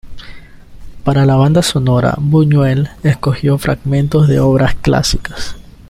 [1.03, 5.55] Para la banda sonora, Buñuel escogió fragmentos de obras clásicas.